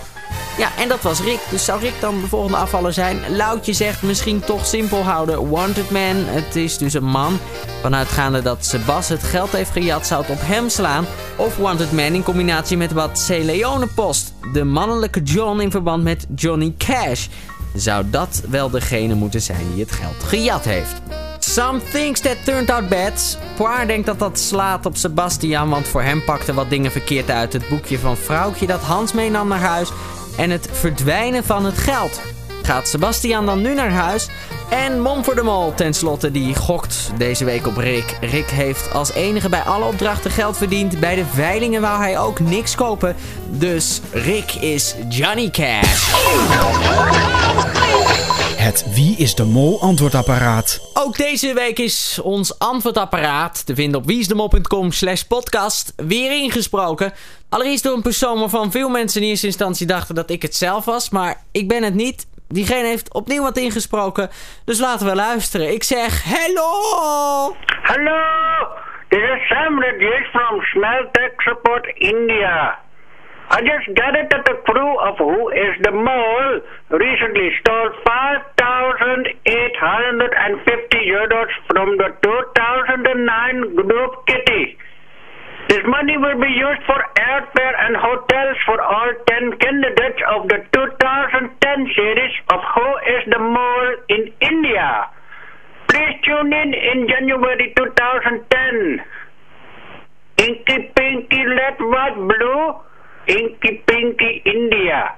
Ja, 0.58 0.70
en 0.78 0.88
dat 0.88 1.02
was 1.02 1.22
Rick. 1.22 1.40
Dus 1.50 1.66
zou 1.66 1.80
Rick 1.80 1.94
dan 2.00 2.22
de 2.22 2.28
volgende 2.28 2.58
afvaller 2.58 2.94
zijn? 2.94 3.20
Loutje 3.36 3.74
zegt 3.74 4.02
misschien 4.02 4.40
toch 4.40 4.66
simpel 4.66 5.04
houden. 5.04 5.50
Wanted 5.50 5.90
man, 5.92 6.16
het 6.16 6.56
is 6.56 6.78
dus 6.78 6.94
een 6.94 7.04
man. 7.04 7.40
Vanuitgaande 7.82 8.42
dat 8.42 8.66
Sebas 8.66 9.10
het 9.10 9.24
geld 9.24 9.52
heeft 9.52 9.72
gejat, 9.72 10.08
zou 10.08 10.22
het 10.22 10.32
op 10.32 10.42
hem 10.42 10.70
slaan. 10.70 11.06
Of 11.36 11.58
Wanted 11.58 11.92
man 11.92 12.14
in 12.14 12.24
combinatie 12.24 12.78
met 12.78 12.92
wat 12.92 13.26
C. 13.28 13.30
Leone 13.30 13.88
post. 13.88 14.34
De 14.54 14.64
mannelijke 14.64 15.22
John 15.22 15.60
in 15.60 15.72
verband 15.72 16.04
met 16.04 16.26
Johnny 16.36 16.74
Cash. 16.78 17.28
Zou 17.76 18.10
dat 18.10 18.42
wel 18.50 18.70
degene 18.70 19.14
moeten 19.14 19.42
zijn 19.42 19.72
die 19.74 19.84
het 19.84 19.92
geld 19.92 20.24
gejat 20.24 20.64
heeft? 20.64 21.02
Some 21.40 21.80
things 21.92 22.20
that 22.20 22.46
turned 22.46 22.70
out 22.70 22.90
bad. 22.90 23.38
Poir 23.56 23.88
denkt 23.88 24.06
dat 24.06 24.20
dat 24.20 24.40
slaat 24.40 24.86
op 24.86 24.98
Sebastian, 24.98 25.70
want 25.70 25.88
voor 25.88 26.02
hem 26.02 26.24
pakte 26.24 26.54
wat 26.54 26.70
dingen 26.70 26.92
verkeerd 26.92 27.30
uit. 27.30 27.54
Het 27.54 27.70
boekje 27.70 28.00
van 28.00 28.18
vrouwtje 28.18 28.68
dat 28.68 28.82
Hans 28.82 29.14
meenam 29.14 29.48
naar 29.48 29.60
huis 29.60 29.92
en 30.38 30.50
het 30.50 30.68
verdwijnen 30.72 31.44
van 31.44 31.66
het 31.66 31.78
geld. 31.78 32.22
Gaat 32.64 32.88
Sebastian 32.88 33.46
dan 33.46 33.62
nu 33.62 33.74
naar 33.74 33.92
huis? 33.92 34.30
En 34.70 35.02
Mom 35.02 35.24
voor 35.24 35.36
de 35.36 35.44
Mol 35.44 35.74
tenslotte, 35.74 36.32
die 36.32 36.56
gokt 36.56 37.12
deze 37.18 37.46
week 37.46 37.68
op 37.68 37.78
Rick. 37.78 38.18
Rick 38.22 38.50
heeft 38.50 38.94
als 38.94 39.12
enige 39.12 39.50
bij 39.50 39.62
alle 39.62 39.86
opdrachten 39.86 40.32
geld 40.32 40.58
verdiend. 40.58 41.00
Bij 41.00 41.16
de 41.16 41.26
veilingen 41.26 41.82
wou 41.82 42.02
hij 42.02 42.20
ook 42.20 42.40
niks 42.40 42.76
kopen. 42.76 43.16
Dus 43.50 44.02
Rick 44.12 44.52
is 44.54 44.96
Johnny 45.10 45.50
Cash. 45.50 46.12
Het 48.62 48.94
Wie 48.96 49.18
is 49.18 49.36
de 49.36 49.44
Mol 49.44 49.82
antwoordapparaat. 49.82 50.92
Ook 50.94 51.18
deze 51.18 51.54
week 51.54 51.80
is 51.80 52.20
ons 52.24 52.60
antwoordapparaat 52.60 53.66
te 53.66 53.76
vinden 53.76 54.00
op 54.00 54.06
wieisdemol.com 54.06 54.92
slash 54.92 55.22
podcast 55.22 55.94
weer 55.96 56.32
ingesproken. 56.32 57.12
Allereerst 57.50 57.84
door 57.84 57.96
een 57.96 58.02
persoon 58.02 58.40
waarvan 58.40 58.72
veel 58.72 58.90
mensen 58.90 59.22
in 59.22 59.28
eerste 59.28 59.46
instantie 59.46 59.88
dachten 59.88 60.16
dat 60.16 60.30
ik 60.30 60.42
het 60.42 60.56
zelf 60.56 60.86
was. 60.86 61.10
Maar 61.10 61.36
ik 61.52 61.68
ben 61.68 61.84
het 61.84 61.94
niet. 61.94 62.28
Diegene 62.48 62.88
heeft 62.88 63.14
opnieuw 63.14 63.44
wat 63.44 63.58
ingesproken. 63.58 64.30
Dus 64.66 64.80
laten 64.80 65.08
we 65.08 65.16
luisteren. 65.16 65.74
Ik 65.74 65.84
zeg 65.84 66.24
hello! 66.24 66.72
Hello! 67.82 68.22
This 69.08 69.20
is 69.20 69.48
Sam 69.48 69.80
Reddish 69.80 70.30
from 70.32 70.62
Smeltech 70.62 71.32
Support 71.38 71.86
India. 71.98 72.81
I 73.52 73.60
just 73.60 73.84
gathered 74.00 74.32
that 74.32 74.48
the 74.48 74.64
crew 74.64 74.96
of 75.04 75.20
Who 75.20 75.52
is 75.52 75.76
the 75.84 75.92
Mole 75.92 76.64
recently 76.88 77.52
stole 77.60 77.92
5,850 78.00 79.44
euros 81.04 81.52
from 81.68 82.00
the 82.00 82.16
2009 82.24 83.76
group 83.76 84.12
kitty. 84.24 84.80
This 85.68 85.84
money 85.84 86.16
will 86.16 86.40
be 86.40 86.48
used 86.48 86.88
for 86.88 86.96
airfare 87.20 87.76
and 87.76 88.00
hotels 88.00 88.56
for 88.64 88.80
all 88.80 89.12
10 89.28 89.60
candidates 89.60 90.24
of 90.32 90.48
the 90.48 90.64
2010 90.72 91.92
series 91.92 92.36
of 92.56 92.60
Who 92.64 92.88
is 93.04 93.36
the 93.36 93.40
Mole 93.40 94.00
in 94.16 94.32
India. 94.40 95.12
Please 95.92 96.16
tune 96.24 96.56
in 96.56 96.72
in 96.72 97.04
January 97.04 97.74
2010. 97.76 99.04
Inky 100.40 100.88
Pinky 100.96 101.44
Red 101.44 101.76
White 101.84 102.16
Blue, 102.16 102.80
Inky 103.38 103.82
Pinky 103.86 104.40
India. 104.44 105.16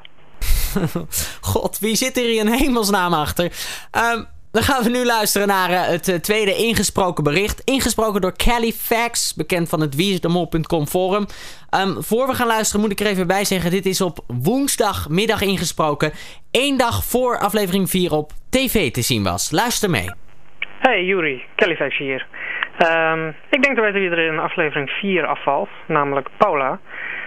God, 1.52 1.80
wie 1.80 1.96
zit 1.96 2.18
er 2.18 2.24
hier 2.24 2.46
in 2.46 2.48
hemelsnaam 2.48 3.14
achter? 3.14 3.46
Um, 4.16 4.26
dan 4.52 4.64
gaan 4.64 4.84
we 4.84 4.90
nu 4.90 5.06
luisteren 5.06 5.48
naar 5.48 5.70
uh, 5.70 5.86
het 5.86 6.08
uh, 6.08 6.16
tweede 6.16 6.56
ingesproken 6.56 7.24
bericht. 7.24 7.62
Ingesproken 7.64 8.22
door 8.22 8.36
Kelly 8.36 8.72
Fax, 8.72 9.36
bekend 9.36 9.70
van 9.70 9.82
het 9.82 9.96
wieisdemol.com 9.96 10.88
forum. 10.88 11.26
Um, 11.80 12.04
voor 12.04 12.28
we 12.28 12.34
gaan 12.34 12.48
luisteren 12.48 12.82
moet 12.82 12.92
ik 12.92 13.00
er 13.00 13.06
even 13.06 13.28
bij 13.28 13.46
zeggen... 13.46 13.72
dit 13.72 13.86
is 13.86 14.02
op 14.02 14.18
woensdagmiddag 14.44 15.42
ingesproken. 15.42 16.12
één 16.52 16.78
dag 16.78 17.04
voor 17.04 17.40
aflevering 17.40 17.90
4 17.90 18.12
op 18.12 18.32
tv 18.50 18.92
te 18.92 19.02
zien 19.02 19.24
was. 19.24 19.52
Luister 19.52 19.90
mee. 19.90 20.12
Hey 20.80 21.04
Juri, 21.04 21.44
Kelly 21.56 21.76
Fax 21.76 21.98
hier. 21.98 22.28
Um, 22.80 23.36
ik 23.50 23.64
denk 23.64 23.76
te 23.76 23.82
weten 23.82 24.00
wie 24.02 24.10
er 24.10 24.32
in 24.32 24.40
aflevering 24.40 24.90
4 24.90 25.26
afvalt, 25.26 25.70
namelijk 25.88 26.30
Paula. 26.38 26.80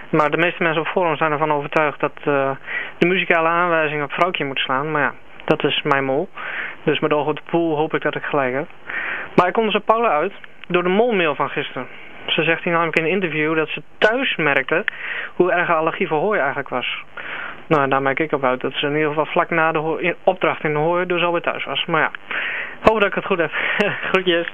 Maar 0.09 0.31
de 0.31 0.37
meeste 0.37 0.63
mensen 0.63 0.81
op 0.81 0.87
forum 0.87 1.17
zijn 1.17 1.31
ervan 1.31 1.51
overtuigd 1.51 1.99
dat 1.99 2.11
uh, 2.19 2.51
de 2.97 3.07
muzikale 3.07 3.47
aanwijzing 3.47 4.03
op 4.03 4.11
vrouwtje 4.11 4.45
moet 4.45 4.59
slaan. 4.59 4.91
Maar 4.91 5.01
ja, 5.01 5.13
dat 5.45 5.63
is 5.63 5.81
mijn 5.83 6.03
mol. 6.03 6.29
Dus 6.83 6.99
met 6.99 7.13
oog 7.13 7.27
op 7.27 7.35
de 7.35 7.41
pool 7.49 7.75
hoop 7.75 7.93
ik 7.93 8.01
dat 8.01 8.15
ik 8.15 8.23
gelijk 8.23 8.53
heb. 8.53 8.67
Maar 9.35 9.47
ik 9.47 9.53
kom 9.53 9.69
dus 9.69 9.81
Paula 9.85 10.09
uit 10.09 10.33
door 10.67 10.83
de 10.83 10.89
molmail 10.89 11.35
van 11.35 11.49
gisteren. 11.49 11.87
Ze 12.25 12.43
zegt 12.43 12.63
hier 12.63 12.73
namelijk 12.73 12.97
in 12.97 13.05
een 13.05 13.11
interview 13.11 13.55
dat 13.55 13.69
ze 13.69 13.81
thuis 13.97 14.35
merkte 14.35 14.85
hoe 15.35 15.51
erg 15.51 15.69
allergie 15.69 16.07
voor 16.07 16.19
hooi 16.19 16.39
eigenlijk 16.39 16.69
was. 16.69 17.03
Nou, 17.67 17.89
daar 17.89 18.01
merk 18.01 18.19
ik 18.19 18.31
op 18.31 18.43
uit 18.43 18.61
dat 18.61 18.73
ze 18.73 18.85
in 18.85 18.93
ieder 18.93 19.07
geval 19.07 19.25
vlak 19.25 19.49
na 19.49 19.71
de 19.71 20.15
opdracht 20.23 20.63
in 20.63 20.73
de 20.73 20.79
hooi 20.79 21.05
dus 21.05 21.23
alweer 21.23 21.41
thuis 21.41 21.65
was. 21.65 21.85
Maar 21.85 22.01
ja, 22.01 22.11
hoop 22.81 22.99
dat 22.99 23.09
ik 23.09 23.13
het 23.13 23.25
goed 23.25 23.37
heb. 23.37 23.51
Groetjes. 24.11 24.47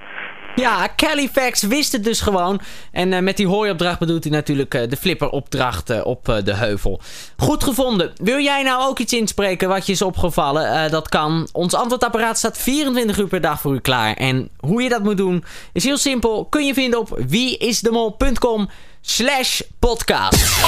Ja, 0.56 0.90
Califax 0.96 1.62
wist 1.62 1.92
het 1.92 2.04
dus 2.04 2.22
gewoon. 2.22 2.62
En 2.92 3.12
uh, 3.12 3.20
met 3.20 3.38
die 3.38 3.48
hooiopdracht 3.48 4.00
bedoelt 4.00 4.24
hij 4.24 4.34
natuurlijk 4.34 4.74
uh, 4.74 4.90
de 4.90 4.98
flipperopdracht 4.98 5.90
uh, 5.90 6.06
op 6.06 6.42
de 6.44 6.54
heuvel. 6.54 7.00
Goed 7.38 7.64
gevonden. 7.64 8.12
Wil 8.16 8.40
jij 8.40 8.64
nou 8.64 8.90
ook 8.90 9.00
iets 9.00 9.14
inspreken 9.14 9.70
wat 9.70 9.86
je 9.86 9.92
is 9.92 10.02
opgevallen? 10.02 10.92
dat 10.92 11.10
kan. 11.10 11.48
Ons 11.52 11.74
antwoordapparaat 11.74 12.38
staat 12.38 12.58
24 12.58 13.18
uur 13.18 13.28
per 13.28 13.42
dag 13.42 13.62
voor 13.62 13.74
u 13.74 13.80
klaar. 13.80 14.14
En 14.14 14.50
hoe 14.60 14.84
je 14.84 14.90
dat 14.90 15.04
moet 15.04 15.18
doen 15.18 15.44
is 15.74 15.84
heel 15.84 15.98
simpel. 15.98 16.46
Kun 16.46 16.66
je 16.66 16.74
vinden 16.74 17.00
op 17.00 17.20
wieisdemol.com 17.28 18.70
slash 19.02 19.62
podcast. 19.80 20.62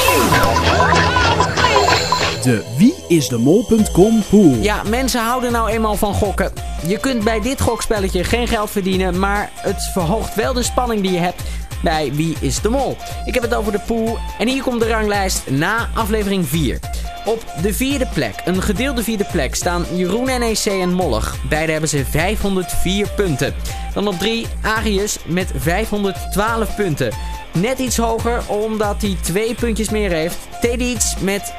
De 2.44 2.74
wieisdemol.com 3.08 4.24
pool. 4.30 4.56
Ja, 4.62 4.84
mensen 4.84 5.22
houden 5.22 5.52
nou 5.52 5.70
eenmaal 5.70 5.96
van 5.96 6.14
gokken. 6.14 6.52
Je 6.88 7.00
kunt 7.00 7.24
bij 7.24 7.42
dit 7.42 7.62
gokspelletje 7.62 8.24
geen 8.24 8.48
geld 8.48 8.70
verdienen, 8.70 9.20
maar 9.20 9.52
het 9.56 9.90
verhoogt 9.94 10.36
wel 10.36 10.54
de 10.54 10.64
spanning 10.64 11.02
die 11.02 11.12
je 11.12 11.20
hebt 11.20 11.42
bij 11.84 12.14
Wie 12.14 12.36
is 12.40 12.62
de 12.62 12.70
Mol. 12.70 12.98
Ik 13.26 13.34
heb 13.34 13.44
het 13.44 13.54
over 13.54 13.72
de 13.72 13.80
pool 13.80 14.18
en 14.40 14.48
hier 14.48 14.64
komt 14.64 14.82
de 14.82 14.88
ranglijst 14.88 15.50
na 15.50 15.90
aflevering 15.94 16.48
4. 16.48 16.80
Op 17.26 17.46
de 17.62 17.74
vierde 17.74 18.08
plek, 18.14 18.36
een 18.46 18.62
gedeelde 18.62 19.04
vierde 19.04 19.26
plek, 19.32 19.56
staan 19.56 19.86
Jeroen 19.96 20.26
NEC 20.26 20.66
en 20.66 20.94
Mollig. 20.94 21.36
Beide 21.50 21.72
hebben 21.72 21.90
ze 21.90 22.06
504 22.06 23.10
punten. 23.16 23.54
Dan 23.94 24.08
op 24.08 24.20
3 24.20 24.46
Arius 24.62 25.18
met 25.26 25.52
512 25.56 26.76
punten. 26.76 27.14
Net 27.54 27.80
iets 27.80 27.98
hoger 27.98 28.42
omdat 28.48 29.02
hij 29.02 29.18
twee 29.22 29.56
puntjes 29.56 29.90
meer 29.90 30.12
heeft. 30.12 30.38
Tedic 30.62 31.14
met 31.22 31.54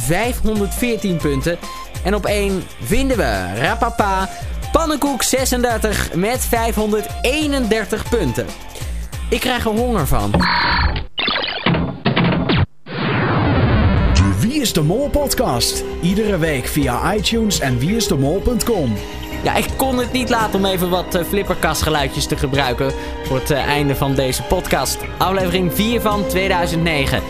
514 0.00 1.16
punten. 1.16 1.58
En 2.04 2.14
op 2.14 2.26
1 2.26 2.62
vinden 2.82 3.16
we 3.16 3.54
Rapapa 3.60 4.28
Pannenkoek 4.72 5.22
36 5.22 6.14
met 6.14 6.40
531 6.40 8.08
punten. 8.08 8.46
Ik 9.30 9.40
krijg 9.40 9.64
er 9.64 9.70
honger 9.70 10.06
van. 10.06 10.30
De 14.12 14.36
Wie 14.40 14.60
is 14.60 14.72
de 14.72 14.82
Mol 14.82 15.08
podcast. 15.08 15.84
Iedere 16.02 16.38
week 16.38 16.66
via 16.66 17.14
iTunes 17.14 17.60
en 17.60 17.78
wieisdemol.com. 17.78 18.96
Ja, 19.44 19.54
ik 19.54 19.68
kon 19.76 19.98
het 19.98 20.12
niet 20.12 20.30
laten 20.30 20.58
om 20.58 20.64
even 20.64 20.90
wat 20.90 21.14
uh, 21.14 21.22
flipperkastgeluidjes 21.22 22.26
te 22.26 22.36
gebruiken 22.36 22.92
voor 23.24 23.36
het 23.36 23.50
uh, 23.50 23.66
einde 23.66 23.96
van 23.96 24.14
deze 24.14 24.42
podcast. 24.42 24.98
Aflevering 25.18 25.74
4 25.74 26.00
van 26.00 26.26
2009. 26.26 27.22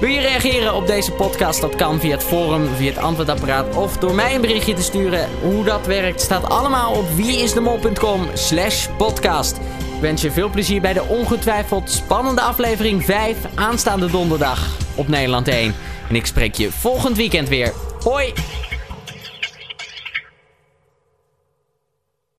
Wil 0.00 0.08
je 0.08 0.20
reageren 0.20 0.74
op 0.74 0.86
deze 0.86 1.12
podcast? 1.12 1.60
Dat 1.60 1.74
kan 1.76 2.00
via 2.00 2.10
het 2.10 2.24
forum, 2.24 2.66
via 2.76 2.88
het 2.88 2.98
antwoordapparaat 2.98 3.76
of 3.76 3.96
door 3.96 4.14
mij 4.14 4.34
een 4.34 4.40
berichtje 4.40 4.74
te 4.74 4.82
sturen. 4.82 5.28
Hoe 5.42 5.64
dat 5.64 5.86
werkt 5.86 6.20
staat 6.20 6.48
allemaal 6.48 6.92
op 6.92 7.10
wieisdemol.com 7.10 8.26
slash 8.34 8.88
podcast. 8.98 9.56
Ik 9.94 10.00
wens 10.00 10.22
je 10.22 10.30
veel 10.30 10.50
plezier 10.50 10.80
bij 10.80 10.92
de 10.92 11.02
ongetwijfeld 11.02 11.90
spannende 11.90 12.40
aflevering 12.40 13.04
5 13.04 13.36
aanstaande 13.54 14.10
donderdag 14.10 14.76
op 14.94 15.08
Nederland 15.08 15.48
1. 15.48 15.74
En 16.08 16.14
ik 16.14 16.26
spreek 16.26 16.54
je 16.54 16.70
volgend 16.72 17.16
weekend 17.16 17.48
weer. 17.48 17.72
Hoi! 18.02 18.32